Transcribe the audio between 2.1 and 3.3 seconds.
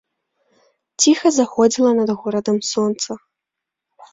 горадам сонца.